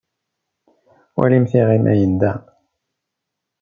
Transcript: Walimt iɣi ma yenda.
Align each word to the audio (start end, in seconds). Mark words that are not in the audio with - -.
Walimt 1.17 1.51
iɣi 1.59 1.77
ma 1.83 1.93
yenda. 1.99 2.33